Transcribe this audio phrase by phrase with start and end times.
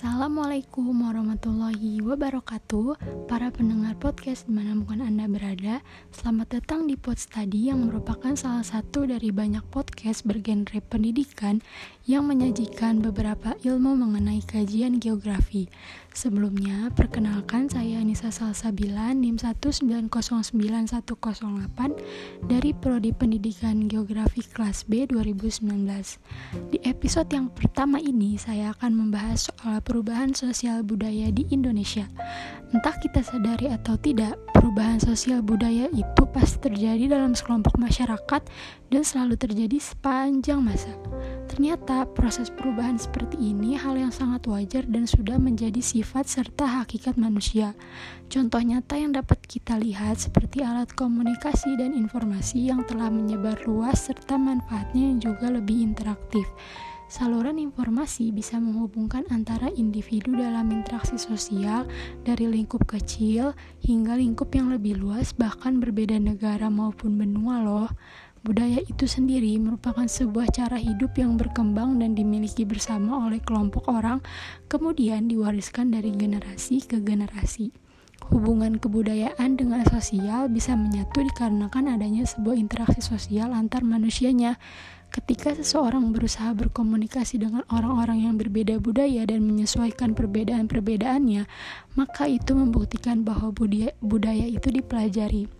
[0.00, 3.24] さ Assalamualaikum warahmatullahi wabarakatuh.
[3.24, 5.80] Para pendengar podcast di mana pun Anda berada
[6.12, 11.64] Selamat datang di Pod Study yang merupakan salah satu dari banyak podcast bergenre pendidikan
[12.04, 15.72] Yang menyajikan beberapa ilmu mengenai kajian geografi.
[16.12, 20.10] Sebelumnya, perkenalkan saya Anissa Salsabila NIM 1909108
[22.44, 25.70] dari Prodi Pendidikan Geografi kelas B 2019
[26.74, 32.04] Di episode yang pertama ini saya akan membahas soal perubahan sosial budaya di Indonesia.
[32.70, 38.42] Entah kita sadari atau tidak, perubahan sosial budaya itu pasti terjadi dalam sekelompok masyarakat
[38.90, 40.90] dan selalu terjadi sepanjang masa.
[41.50, 47.18] Ternyata proses perubahan seperti ini hal yang sangat wajar dan sudah menjadi sifat serta hakikat
[47.18, 47.74] manusia.
[48.30, 54.06] Contoh nyata yang dapat kita lihat seperti alat komunikasi dan informasi yang telah menyebar luas
[54.06, 56.46] serta manfaatnya yang juga lebih interaktif.
[57.10, 61.82] Saluran informasi bisa menghubungkan antara individu dalam interaksi sosial
[62.22, 63.50] dari lingkup kecil
[63.82, 67.90] hingga lingkup yang lebih luas bahkan berbeda negara maupun benua loh.
[68.46, 74.22] Budaya itu sendiri merupakan sebuah cara hidup yang berkembang dan dimiliki bersama oleh kelompok orang,
[74.70, 77.89] kemudian diwariskan dari generasi ke generasi.
[78.30, 84.54] Hubungan kebudayaan dengan sosial bisa menyatu dikarenakan adanya sebuah interaksi sosial antar manusianya.
[85.10, 91.50] Ketika seseorang berusaha berkomunikasi dengan orang-orang yang berbeda budaya dan menyesuaikan perbedaan-perbedaannya,
[91.98, 95.50] maka itu membuktikan bahwa budaya, itu dipelajari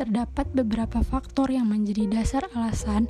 [0.00, 3.04] terdapat beberapa faktor yang menjadi dasar alasan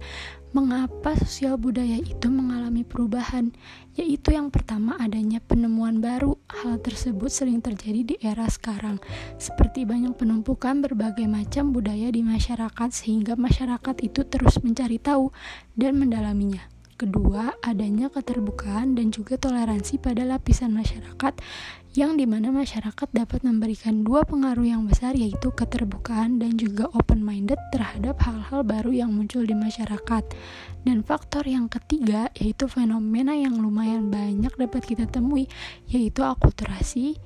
[0.50, 3.55] mengapa sosial budaya itu mengalami perubahan,
[3.94, 6.34] yaitu yang pertama adanya penemuan baru.
[6.50, 8.98] Hal tersebut sering terjadi di era sekarang,
[9.38, 15.30] seperti banyak penumpukan berbagai macam budaya di masyarakat sehingga masyarakat itu terus mencari tahu
[15.78, 16.80] dan mendalaminya.
[17.01, 21.33] Kedua, adanya keterbukaan dan juga toleransi pada lapisan masyarakat
[21.97, 27.57] yang di mana masyarakat dapat memberikan dua pengaruh yang besar yaitu keterbukaan dan juga open-minded
[27.73, 30.29] terhadap hal-hal baru yang muncul di masyarakat.
[30.85, 35.48] Dan faktor yang ketiga yaitu fenomena yang lumayan banyak dapat kita temui
[35.89, 37.17] yaitu akulturasi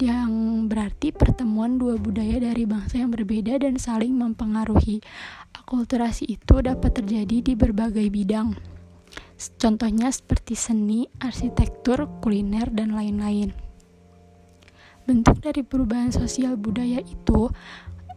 [0.00, 5.04] yang berarti pertemuan dua budaya dari bangsa yang berbeda dan saling mempengaruhi.
[5.52, 8.77] Akulturasi itu dapat terjadi di berbagai bidang
[9.38, 13.54] Contohnya seperti seni, arsitektur, kuliner, dan lain-lain.
[15.06, 17.48] Bentuk dari perubahan sosial budaya itu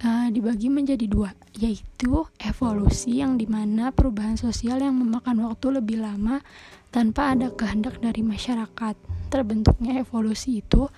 [0.02, 6.02] uh, dibagi menjadi dua, yaitu evolusi yang di mana perubahan sosial yang memakan waktu lebih
[6.02, 6.42] lama
[6.90, 8.98] tanpa ada kehendak dari masyarakat.
[9.32, 10.90] Terbentuknya evolusi itu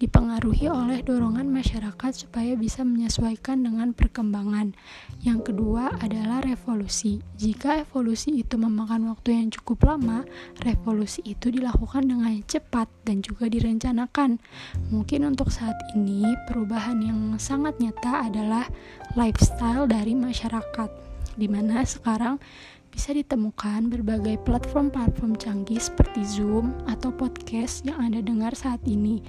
[0.00, 4.72] dipengaruhi oleh dorongan masyarakat supaya bisa menyesuaikan dengan perkembangan.
[5.20, 7.20] Yang kedua adalah revolusi.
[7.36, 10.24] Jika evolusi itu memakan waktu yang cukup lama,
[10.64, 14.40] revolusi itu dilakukan dengan cepat dan juga direncanakan.
[14.88, 18.64] Mungkin untuk saat ini, perubahan yang sangat nyata adalah
[19.20, 20.88] lifestyle dari masyarakat,
[21.36, 22.40] di mana sekarang
[22.90, 29.22] bisa ditemukan berbagai platform-platform canggih seperti Zoom atau podcast yang Anda dengar saat ini.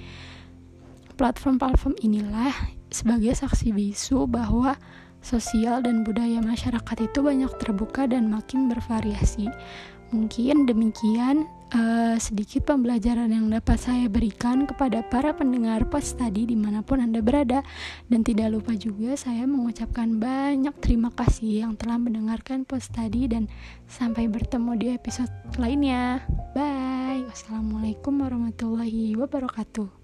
[1.16, 2.52] Platform-platform inilah
[2.92, 4.76] sebagai saksi bisu bahwa
[5.22, 9.48] sosial dan budaya masyarakat itu banyak terbuka dan makin bervariasi.
[10.12, 16.52] Mungkin demikian uh, sedikit pembelajaran yang dapat saya berikan kepada para pendengar post tadi di
[16.52, 17.64] mana pun Anda berada
[18.12, 23.48] dan tidak lupa juga saya mengucapkan banyak terima kasih yang telah mendengarkan post tadi dan
[23.88, 26.20] sampai bertemu di episode lainnya.
[26.52, 27.24] Bye.
[27.32, 30.01] Wassalamualaikum warahmatullahi wabarakatuh.